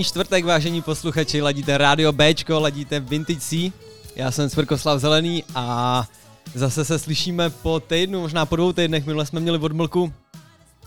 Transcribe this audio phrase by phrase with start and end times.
[0.00, 3.72] Krásný čtvrtek, vážení posluchači, ladíte Radio Bčko, ladíte Vintage C.
[4.16, 6.08] Já jsem Svrkoslav Zelený a
[6.54, 10.12] zase se slyšíme po týdnu, možná po dvou týdnech, minule jsme měli odmlku,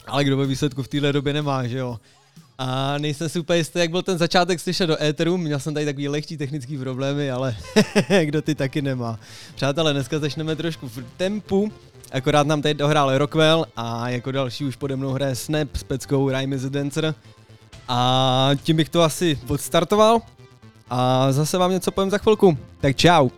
[0.07, 1.99] ale kdo ve výsledku v téhle době nemá, že jo.
[2.57, 5.85] A nejsem si úplně jistý, jak byl ten začátek slyšet do éteru, měl jsem tady
[5.85, 7.55] takový lehčí technický problémy, ale
[8.23, 9.19] kdo ty taky nemá.
[9.55, 11.71] Přátelé, dneska začneme trošku v tempu,
[12.11, 16.29] akorát nám tady dohrál Rockwell a jako další už pode mnou hraje Snap s peckou
[16.29, 17.15] Rhyme is a Dancer.
[17.87, 20.21] A tím bych to asi odstartoval.
[20.89, 22.57] A zase vám něco povím za chvilku.
[22.81, 23.29] Tak čau.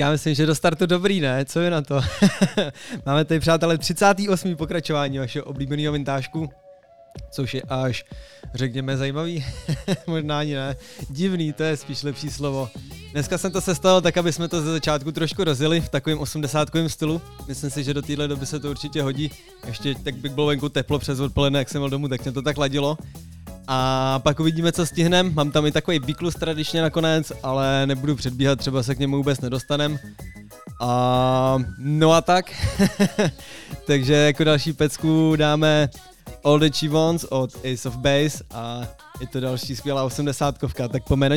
[0.00, 1.44] Já myslím, že do startu dobrý, ne?
[1.44, 2.00] Co je na to?
[3.06, 4.56] Máme tady, přátelé, 38.
[4.56, 6.48] pokračování vašeho oblíbeného vintážku,
[7.30, 8.04] což je až,
[8.54, 9.44] řekněme, zajímavý.
[10.06, 10.76] Možná ani ne.
[11.10, 12.70] Divný, to je spíš lepší slovo.
[13.12, 16.68] Dneska jsem to sestavil tak, aby jsme to ze začátku trošku rozjeli v takovém 80
[16.86, 17.22] stylu.
[17.48, 19.30] Myslím si, že do téhle doby se to určitě hodí.
[19.66, 22.42] Ještě tak by bylo venku teplo přes odpoledne, jak jsem byl domů, tak mě to
[22.42, 22.98] tak ladilo.
[23.72, 25.34] A pak uvidíme, co stihnem.
[25.34, 29.40] Mám tam i takový biklus tradičně nakonec, ale nebudu předbíhat, třeba se k němu vůbec
[29.40, 29.98] nedostanem.
[30.80, 32.52] A no a tak.
[33.86, 35.88] Takže jako další pecku dáme
[36.44, 38.82] All the Chivons od Ace of Base a
[39.20, 40.58] je to další skvělá 80
[40.88, 41.36] tak po na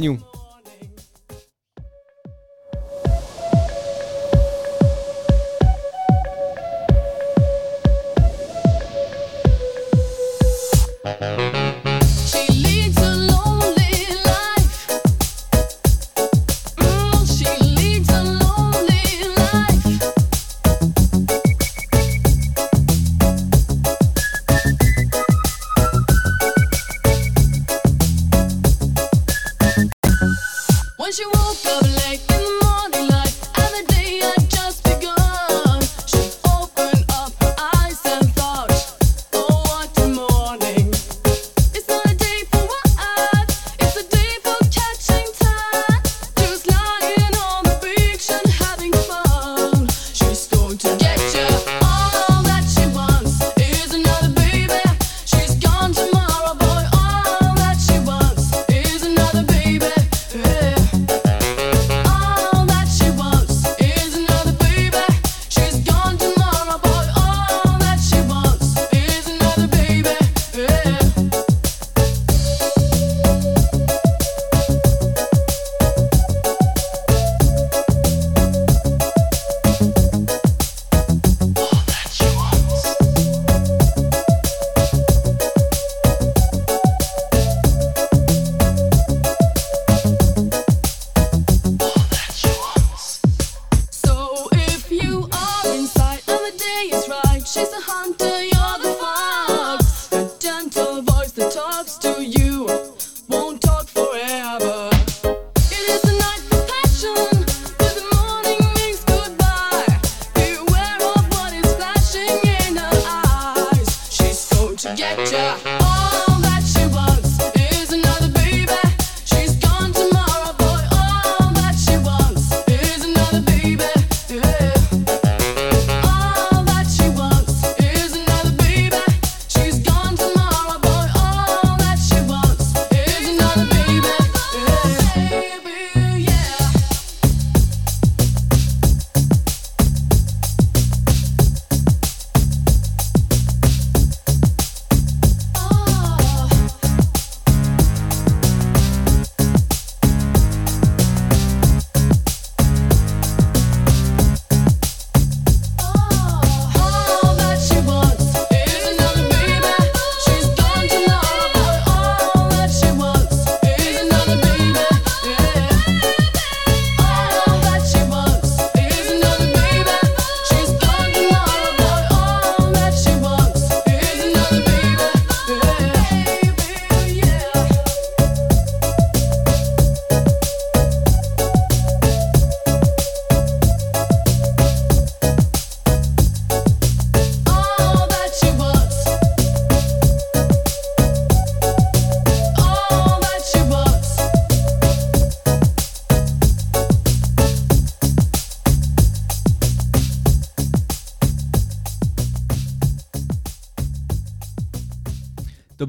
[114.84, 115.83] To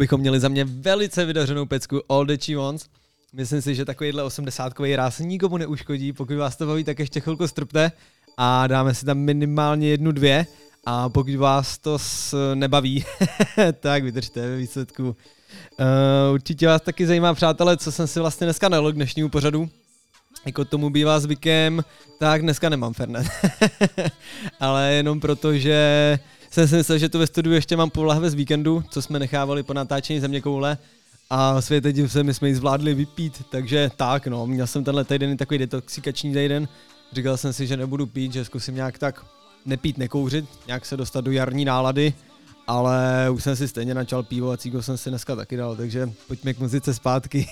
[0.05, 2.87] bychom měli za mě velice vydařenou pecku All the Chivons.
[3.33, 6.13] Myslím si, že takovýhle 80 ráz nikomu neuškodí.
[6.13, 7.93] Pokud vás to baví, tak ještě chvilku strpte
[8.37, 10.47] a dáme si tam minimálně jednu, dvě.
[10.87, 13.05] A pokud vás to s, nebaví,
[13.81, 15.05] tak vydržte ve výsledku.
[15.09, 19.69] Uh, určitě vás taky zajímá, přátelé, co jsem si vlastně dneska nalil k dnešnímu pořadu.
[20.47, 21.85] Jako tomu bývá zvykem,
[22.19, 23.27] tak dneska nemám Fernet.
[24.61, 26.19] Ale jenom proto, že
[26.55, 29.63] jsem si myslel, že tu ve studiu ještě mám lahve z víkendu, co jsme nechávali
[29.63, 30.79] po natáčení země koule.
[31.31, 35.05] A světe div se, my jsme ji zvládli vypít, takže tak no, měl jsem tenhle
[35.05, 36.69] týden takový detoxikační týden,
[37.13, 39.27] říkal jsem si, že nebudu pít, že zkusím nějak tak
[39.67, 42.15] nepít, nekouřit, nějak se dostat do jarní nálady,
[42.67, 46.11] ale už jsem si stejně načal pivo a cíko jsem si dneska taky dal, takže
[46.29, 47.49] pojďme k muzice zpátky.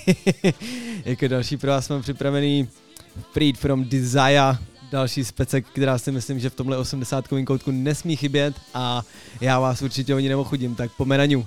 [1.05, 2.69] jako další pro vás jsme připravený
[3.33, 4.59] Freed from Desire
[4.93, 9.03] další specek, která si myslím, že v tomhle 80 koutku nesmí chybět a
[9.41, 11.47] já vás určitě o ní neochudím, tak pomenaňu.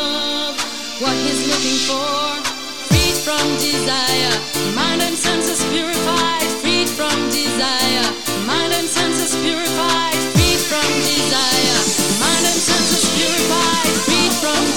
[1.01, 2.45] What he's looking for,
[2.93, 4.37] freed from desire,
[4.75, 8.05] mind and senses purified, freed from desire,
[8.45, 11.81] mind and senses purified, freed from desire,
[12.21, 14.70] mind and senses purified, freed from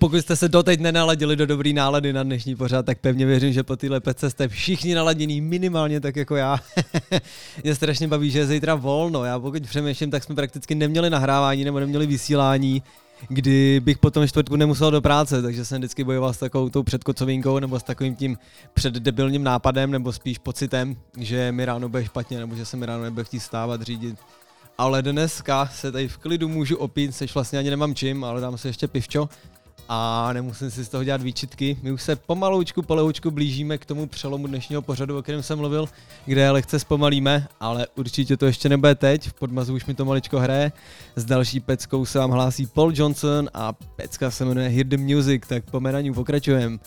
[0.00, 3.62] pokud jste se doteď nenaladili do dobrý nálady na dnešní pořád, tak pevně věřím, že
[3.62, 6.58] po téhle pece jste všichni naladění minimálně tak jako já.
[7.64, 9.24] Mě strašně baví, že je zítra volno.
[9.24, 12.82] Já pokud přemýšlím, tak jsme prakticky neměli nahrávání nebo neměli vysílání,
[13.28, 17.58] kdy bych potom čtvrtku nemusel do práce, takže jsem vždycky bojoval s takovou tou předkocovinkou
[17.58, 18.38] nebo s takovým tím
[18.74, 23.02] předdebilním nápadem nebo spíš pocitem, že mi ráno bude špatně nebo že se mi ráno
[23.02, 24.16] nebude chtít stávat, řídit.
[24.78, 28.58] Ale dneska se tady v klidu můžu opít, sež vlastně ani nemám čím, ale dám
[28.58, 29.28] si ještě pivčo
[29.92, 31.76] a nemusím si z toho dělat výčitky.
[31.82, 35.88] My už se pomaloučku, polehoučku blížíme k tomu přelomu dnešního pořadu, o kterém jsem mluvil,
[36.26, 40.38] kde lehce zpomalíme, ale určitě to ještě nebude teď, v podmazu už mi to maličko
[40.38, 40.72] hraje.
[41.16, 45.42] S další peckou se vám hlásí Paul Johnson a pecka se jmenuje Hear the Music,
[45.48, 46.78] tak po menaní pokračujeme.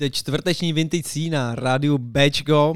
[0.00, 2.74] Ladíte čtvrteční Vintage C na rádiu Bčko.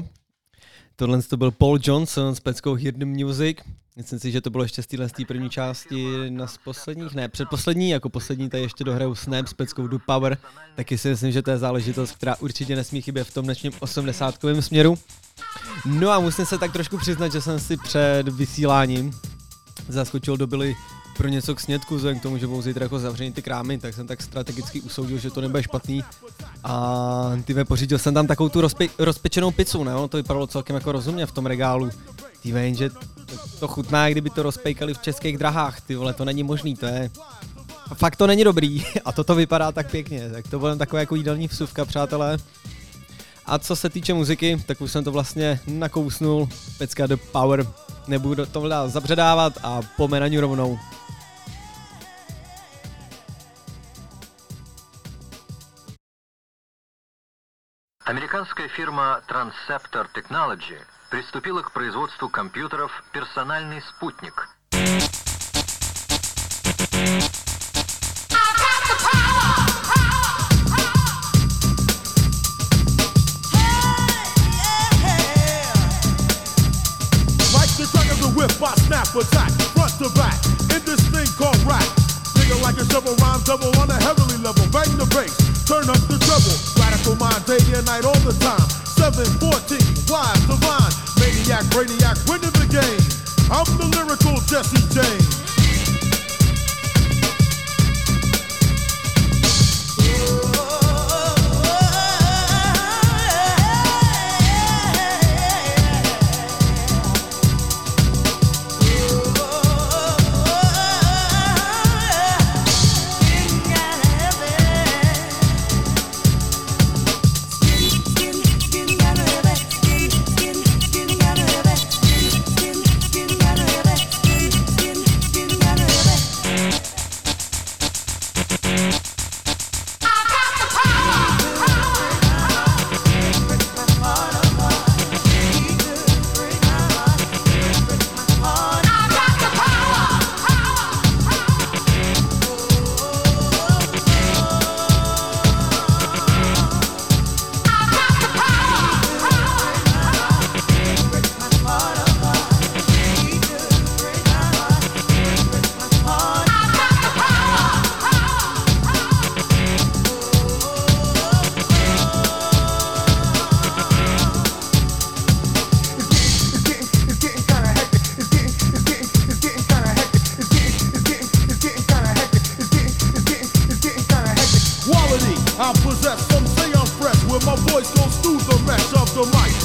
[0.95, 3.57] Tohle to byl Paul Johnson s peckou the Music.
[3.95, 7.89] Myslím si, že to bylo ještě z téhle první části na z posledních, ne, předposlední,
[7.89, 10.37] jako poslední tady ještě dohraju Snap s peckou Do Power.
[10.75, 14.35] Taky si myslím, že to je záležitost, která určitě nesmí chybět v tom dnešním 80
[14.59, 14.97] směru.
[15.85, 19.11] No a musím se tak trošku přiznat, že jsem si před vysíláním
[19.89, 20.75] zaskočil do Billy
[21.17, 23.93] pro něco k snědku, vzhledem k tomu, že budou zítra jako zavření ty krámy, tak
[23.93, 26.03] jsem tak strategicky usoudil, že to nebude špatný.
[26.63, 29.95] A ty pořídil jsem tam takovou tu rozpe- rozpečenou pizzu, ne?
[29.95, 31.89] Ono to vypadalo celkem jako rozumně v tom regálu.
[32.41, 36.43] Ty jenže to, to chutná, kdyby to rozpejkali v českých drahách, ty vole, to není
[36.43, 37.11] možný, to je...
[37.93, 41.47] Fakt to není dobrý a toto vypadá tak pěkně, tak to bude taková jako jídelní
[41.47, 42.37] vsuvka, přátelé.
[43.45, 47.67] A co se týče muziky, tak už jsem to vlastně nakousnul, pecka The Power,
[48.07, 50.79] nebudu to dál zabředávat a po na rovnou.
[58.05, 60.77] Американская фирма Transceptor Technology
[61.09, 64.49] приступила к производству компьютеров «Персональный спутник».
[89.21, 92.62] 14, fly, divine, maniac, radiac, winning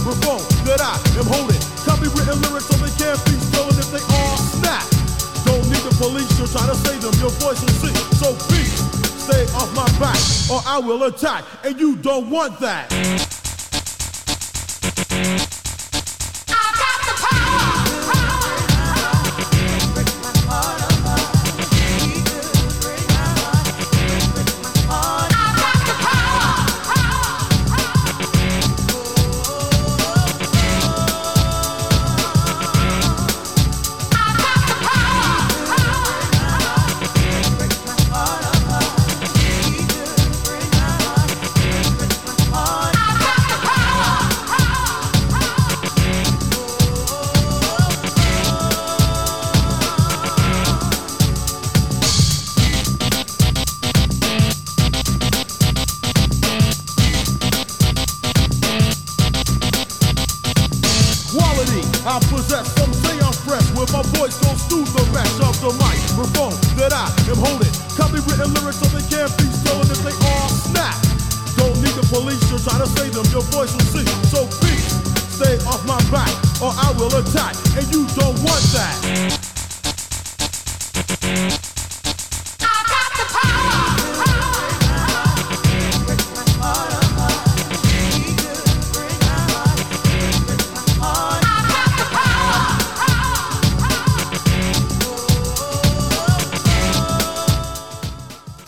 [0.08, 1.60] microphone that I am holding.
[1.84, 4.84] Copywritten lyrics so they can't be stolen if they all snap.
[5.44, 7.12] Don't need the police to try to save them.
[7.20, 7.94] Your voice will sing.
[8.16, 8.80] So peace,
[9.20, 10.18] stay off my back,
[10.50, 12.88] or I will attack, and you don't want that.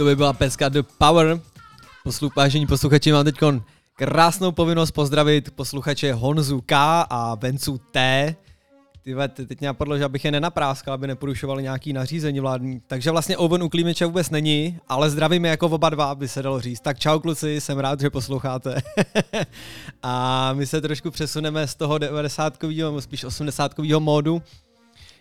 [0.01, 1.41] To by byla peska The Power.
[2.05, 3.37] Poslu, vážení posluchači, mám teď
[3.97, 8.37] krásnou povinnost pozdravit posluchače Honzu K a Vencu T,
[9.03, 12.83] Ty teď mě napadlo, že abych je nenapráskal, aby neporušovali nějaký nařízení vládní.
[12.87, 16.61] Takže vlastně Owen u Klímeče vůbec není, ale zdravíme jako oba dva, by se dalo
[16.61, 16.81] říct.
[16.81, 18.83] Tak čau kluci, jsem rád, že posloucháte.
[20.03, 24.43] a my se trošku přesuneme z toho 90-kového, nebo spíš 80-kového módu.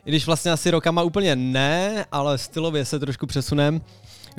[0.06, 3.82] I když vlastně asi rokama úplně ne, ale stylově se trošku přesunem.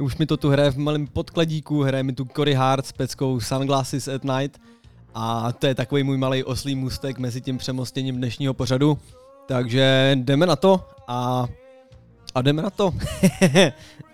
[0.00, 3.40] Už mi to tu hraje v malém podkladíku, hraje mi tu Cory Hart s peckou
[3.40, 4.60] Sunglasses at Night.
[5.14, 8.98] A to je takový můj malý oslý můstek mezi tím přemostěním dnešního pořadu.
[9.48, 11.46] Takže jdeme na to a,
[12.34, 12.94] a jdeme na to.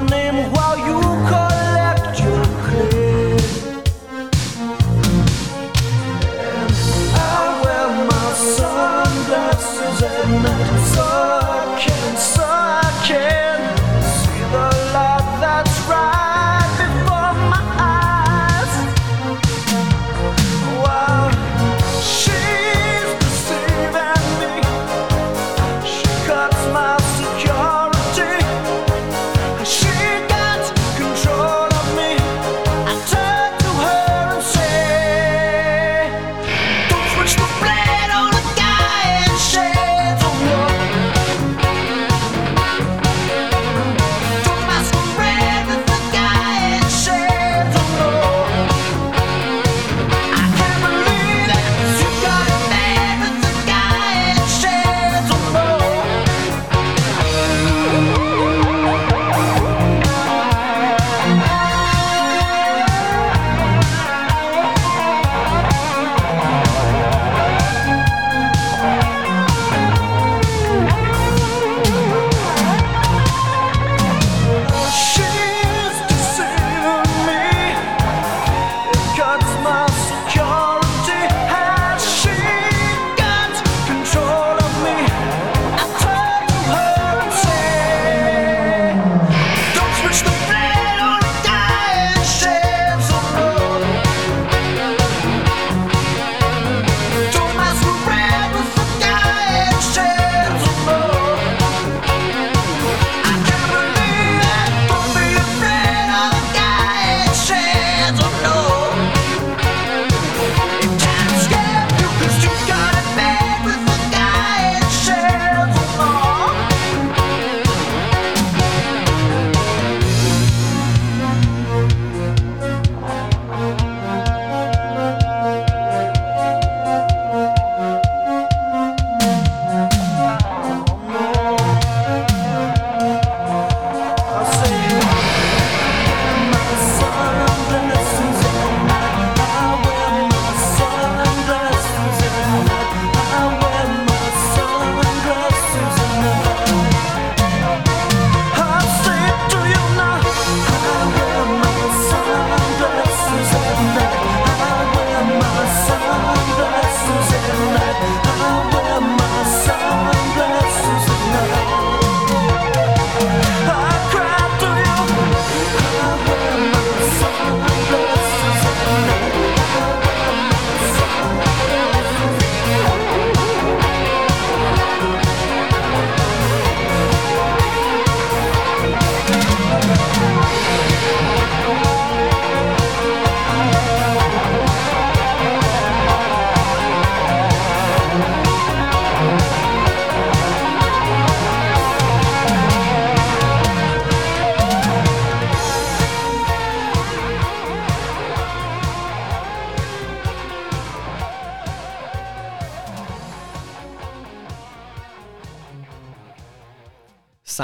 [0.00, 0.25] forget my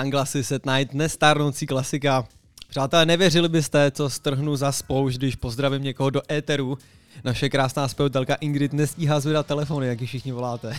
[0.03, 2.24] Sunglasses at Night, nestárnoucí klasika.
[2.68, 6.78] Přátelé, nevěřili byste, co strhnu za spoušť, když pozdravím někoho do éteru.
[7.24, 10.76] Naše krásná zpěvatelka Ingrid nestíhá zvedat telefony, jak ji všichni voláte.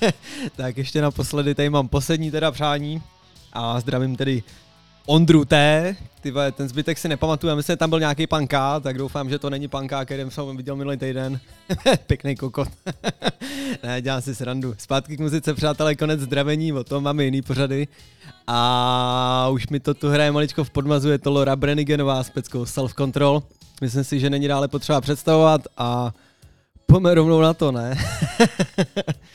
[0.56, 3.02] tak ještě naposledy tady mám poslední teda přání
[3.52, 4.42] a zdravím tedy
[5.10, 5.96] Ondru T.
[6.20, 9.38] Ty vole, ten zbytek si nepamatuju, myslím, že tam byl nějaký panká, tak doufám, že
[9.38, 11.40] to není panká, který jsem viděl minulý týden.
[12.06, 12.68] Pěkný kokot.
[13.82, 14.74] ne, dělám si srandu.
[14.78, 17.88] Zpátky k muzice, přátelé, konec zdravení, o tom máme jiný pořady.
[18.46, 22.66] A už mi to tu hraje maličko v podmazu, je to Laura Brenigenová s peckou
[22.66, 23.42] Self Control.
[23.80, 26.14] Myslím si, že není dále potřeba představovat a
[26.86, 27.98] pojďme rovnou na to, ne?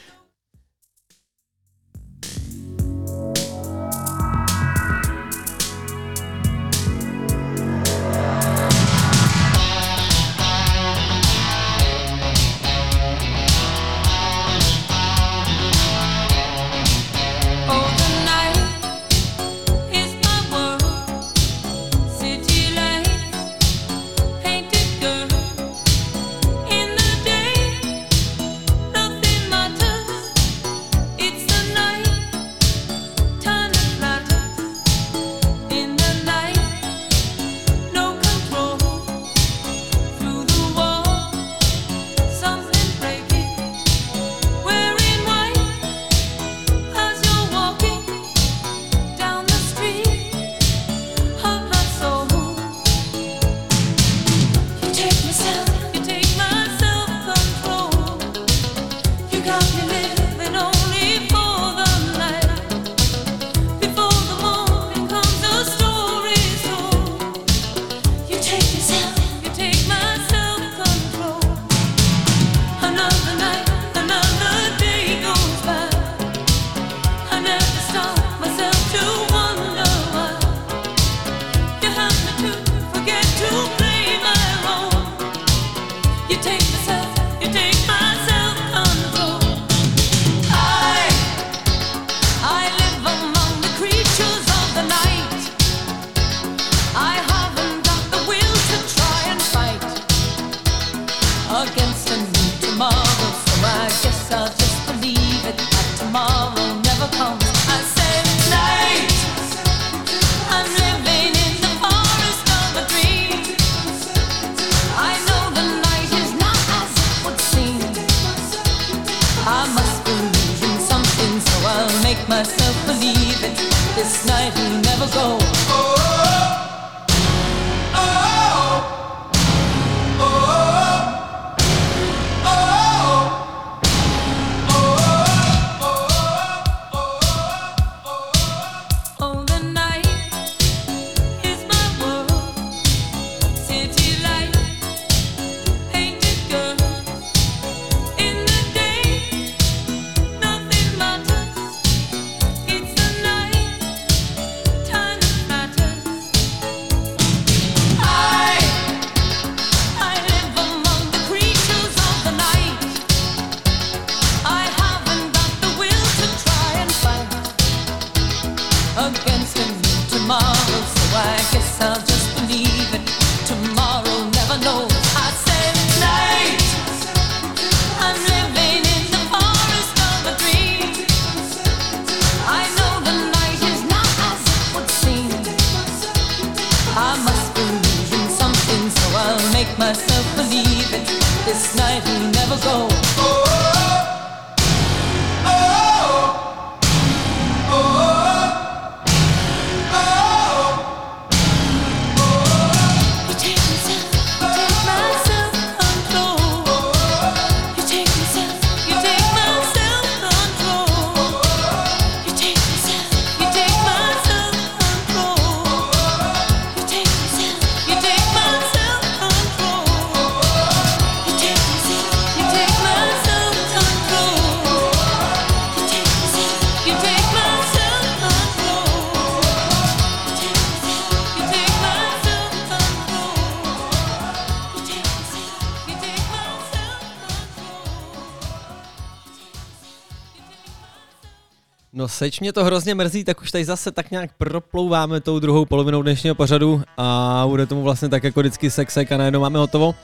[242.16, 246.02] seč mě to hrozně mrzí, tak už tady zase tak nějak proplouváme tou druhou polovinou
[246.02, 249.96] dnešního pořadu a bude tomu vlastně tak jako vždycky sexek a najednou máme hotovo.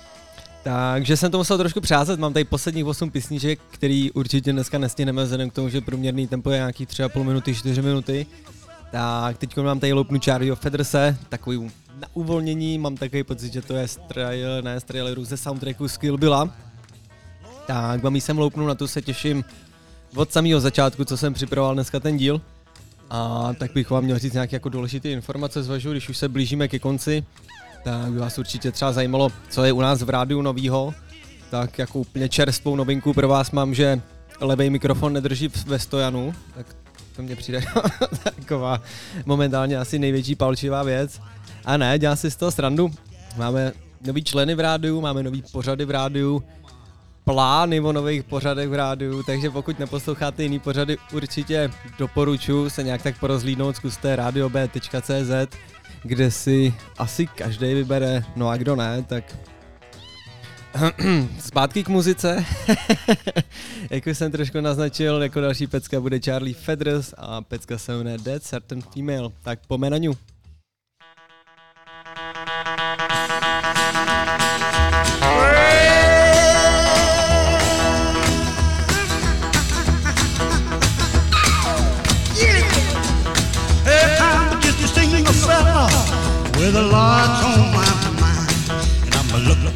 [0.63, 5.23] Takže jsem to musel trošku přázet, mám tady posledních 8 písniček, který určitě dneska nestihneme
[5.23, 8.25] vzhledem k tomu, že průměrný tempo je nějaký 3,5 minuty, 4 minuty.
[8.91, 13.73] Tak teď mám tady loupnu Charlie Federse, takový na uvolnění, mám takový pocit, že to
[13.73, 16.49] je trail, ne z traileru ze soundtracku Skill byla.
[17.67, 19.43] Tak vám jí sem loupnu, na to se těším
[20.15, 22.41] od samého začátku, co jsem připravoval dneska ten díl.
[23.09, 26.67] A tak bych vám měl říct nějaké jako důležité informace, zvažuji, když už se blížíme
[26.67, 27.25] ke konci,
[27.83, 30.93] tak by vás určitě třeba zajímalo, co je u nás v rádiu novýho.
[31.49, 34.01] Tak jako úplně čerstvou novinku pro vás mám, že
[34.39, 36.65] levý mikrofon nedrží ve stojanu, tak
[37.15, 37.61] to mně přijde
[38.23, 38.81] taková
[39.25, 41.21] momentálně asi největší palčivá věc.
[41.65, 42.91] A ne, dělám si z toho srandu.
[43.37, 43.71] Máme
[44.05, 46.43] nový členy v rádiu, máme nový pořady v rádiu,
[47.31, 53.01] plány o nových pořadech v rádiu, takže pokud neposloucháte jiný pořady, určitě doporučuji se nějak
[53.01, 55.57] tak porozlídnout, zkuste radiob.cz,
[56.03, 59.37] kde si asi každý vybere, no a kdo ne, tak
[61.39, 62.45] Zpátky k muzice.
[63.89, 68.43] jako jsem trošku naznačil, jako další pecka bude Charlie Feders a pecka se jmenuje Dead
[68.43, 69.29] Certain Female.
[69.43, 70.30] Tak po Menaňu.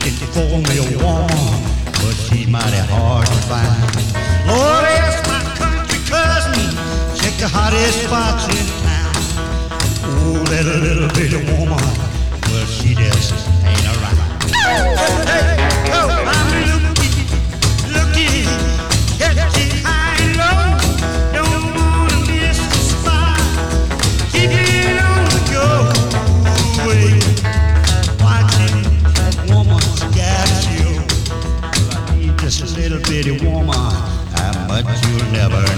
[0.06, 3.66] Looking for me a woman, but she's mighty hard to find.
[4.46, 6.70] Lord, ask my country cousin,
[7.18, 9.16] check the hottest spots in town.
[10.06, 11.82] Oh, that little bitty woman,
[12.52, 13.34] well, she just
[13.66, 14.44] ain't around.
[14.54, 15.65] Hey, oh, I'm
[33.24, 33.74] little woman.
[33.74, 35.75] How much you'll never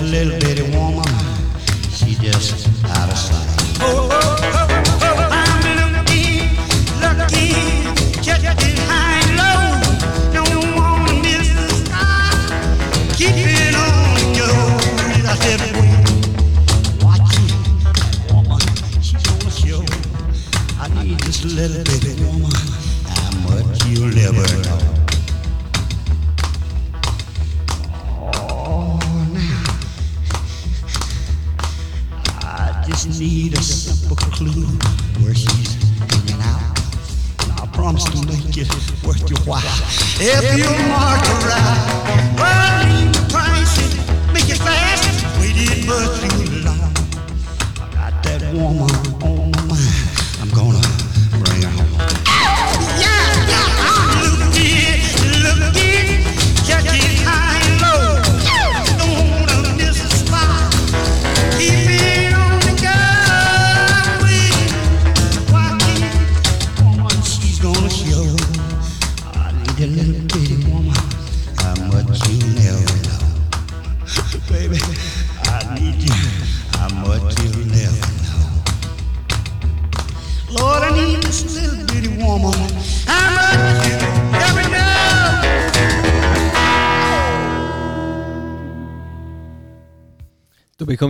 [0.00, 1.09] This little bitty woman,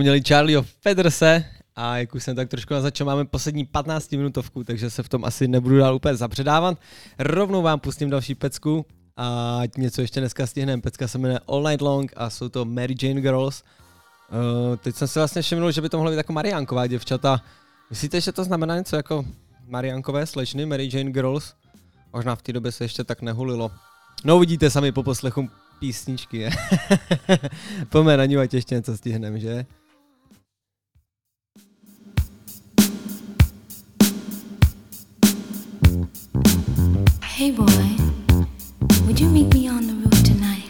[0.01, 1.45] měli Charlieho Federse
[1.75, 5.25] a jak už jsem tak trošku naznačil, máme poslední 15 minutovku, takže se v tom
[5.25, 6.77] asi nebudu dál úplně zapředávat.
[7.19, 8.85] Rovnou vám pustím další pecku
[9.17, 10.81] a něco ještě dneska stihneme.
[10.81, 13.63] Pecka se jmenuje All Night Long a jsou to Mary Jane Girls.
[14.31, 17.41] Uh, teď jsem si vlastně všiml, že by to mohlo být jako Mariánková děvčata.
[17.89, 19.25] Myslíte, že to znamená něco jako
[19.67, 21.53] Mariánkové slečny, Mary Jane Girls?
[22.13, 23.71] Možná v té době se ještě tak nehulilo.
[24.23, 25.49] No uvidíte sami po poslechu
[25.79, 26.49] písničky, je.
[28.17, 29.65] Na ní, ať ještě něco stihneme, že?
[37.41, 37.65] Hey boy,
[39.07, 40.69] would you meet me on the roof tonight?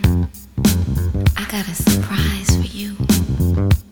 [1.36, 3.90] I got a surprise for you.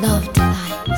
[0.00, 0.97] love delight.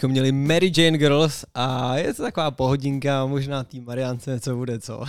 [0.00, 4.78] bychom měli Mary Jane Girls a je to taková pohodinka, možná tý Mariance, co bude
[4.78, 5.04] co.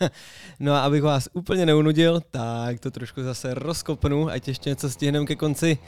[0.60, 5.26] no a abych vás úplně neunudil, tak to trošku zase rozkopnu, ať ještě něco stihneme
[5.26, 5.78] ke konci.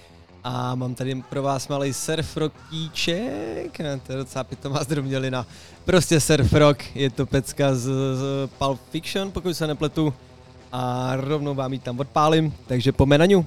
[0.44, 3.76] A mám tady pro vás malý surfrockíček,
[4.06, 5.46] to je docela pitomá zdrobnělina.
[5.84, 7.82] Prostě surfrock, je to pecka z,
[8.14, 10.14] z Pulp Fiction, pokud se nepletu.
[10.72, 13.46] A rovnou vám ji tam odpálím, takže po menaniu.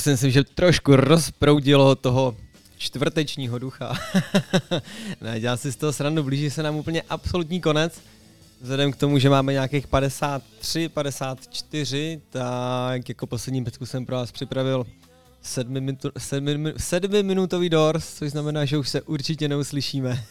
[0.00, 2.36] Si myslím, že trošku rozproudilo toho
[2.78, 3.98] čtvrtečního ducha.
[5.20, 8.00] ne, dělám si z toho srandu, blíží se nám úplně absolutní konec.
[8.60, 14.32] Vzhledem k tomu, že máme nějakých 53, 54, tak jako poslední pecku jsem pro vás
[14.32, 14.86] připravil
[15.42, 20.24] sedmi, minutu, sedmi, sedmi doors, což znamená, že už se určitě neuslyšíme.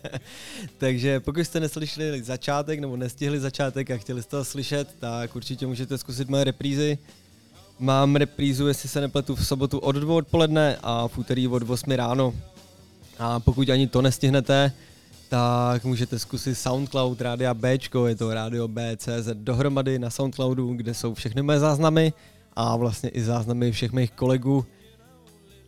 [0.78, 5.66] Takže pokud jste neslyšeli začátek nebo nestihli začátek a chtěli jste to slyšet, tak určitě
[5.66, 6.98] můžete zkusit moje reprízy.
[7.78, 11.90] Mám reprízu, jestli se nepletu, v sobotu od 2 odpoledne a v úterý od 8
[11.90, 12.34] ráno.
[13.18, 14.72] A pokud ani to nestihnete,
[15.28, 21.14] tak můžete zkusit SoundCloud Rádia B, je to Radio BCZ dohromady na SoundCloudu, kde jsou
[21.14, 22.12] všechny moje záznamy
[22.56, 24.64] a vlastně i záznamy všech mých kolegů.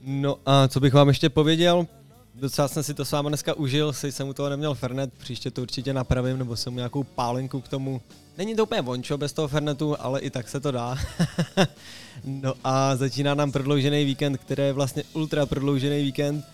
[0.04, 1.86] No a co bych vám ještě pověděl,
[2.34, 5.50] docela jsem si to s váma dneska užil, si jsem u toho neměl Fernet, příště
[5.50, 8.00] to určitě napravím, nebo jsem nějakou pálinku k tomu.
[8.38, 10.96] Není to úplně vončo bez toho Fernetu, ale i tak se to dá.
[12.24, 16.44] no a začíná nám prodloužený víkend, který je vlastně ultra prodloužený víkend.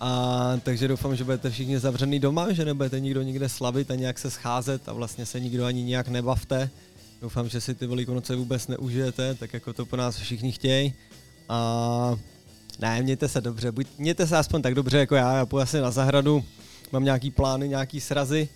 [0.00, 4.18] A takže doufám, že budete všichni zavřený doma, že nebudete nikdo nikde slavit a nějak
[4.18, 6.70] se scházet a vlastně se nikdo ani nějak nebavte.
[7.20, 10.94] Doufám, že si ty velikonoce vůbec neužijete, tak jako to po nás všichni chtějí.
[11.48, 12.16] A
[12.78, 15.80] ne, mějte se dobře, buď, mějte se aspoň tak dobře jako já, já půjdu asi
[15.80, 16.44] na zahradu,
[16.92, 18.48] mám nějaký plány, nějaký srazy,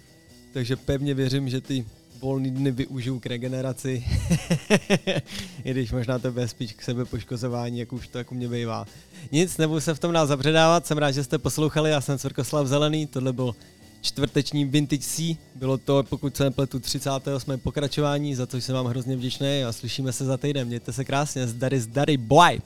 [0.53, 1.87] takže pevně věřím, že ty
[2.21, 4.05] volný dny využiju k regeneraci,
[5.65, 8.87] i když možná to bude spíš k sebepoškozování, jak už to jako mě bývá.
[9.33, 12.67] Nic, nebudu se v tom dál zabředávat, jsem rád, že jste poslouchali, já jsem Cvrkoslav
[12.67, 13.55] Zelený, tohle byl
[14.01, 17.59] čtvrteční Vintage C, bylo to, pokud se nepletu, 38.
[17.59, 21.47] pokračování, za což jsem vám hrozně vděčný a slyšíme se za týden, mějte se krásně,
[21.47, 22.61] zdary, zdary, boy!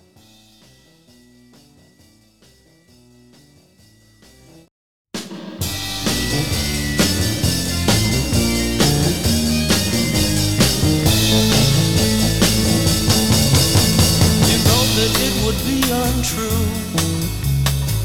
[15.92, 16.64] Untrue.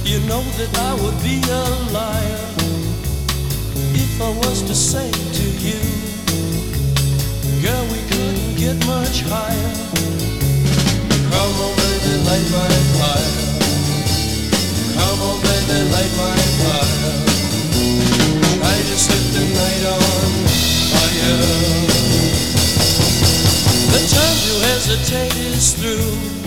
[0.04, 1.64] You know that I would be a
[1.96, 2.48] liar
[3.96, 5.80] if I was to say to you,
[7.64, 9.74] Girl, we couldn't get much higher.
[11.32, 13.34] Come on, baby, light my fire.
[14.96, 17.16] Come on, baby, light my fire.
[18.58, 20.30] Try to set the night on
[20.94, 21.40] fire.
[23.94, 26.47] The time to hesitate is through.